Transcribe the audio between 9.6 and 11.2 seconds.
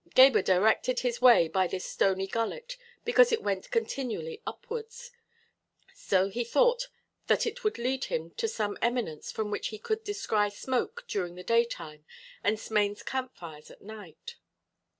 he could descry smoke